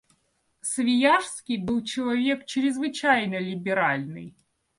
Свияжский 0.63 1.57
был 1.57 1.83
человек 1.83 2.47
чрезвычайно 2.47 3.37
либеральный. 3.37 4.35